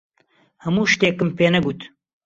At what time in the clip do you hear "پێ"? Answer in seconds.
1.37-1.47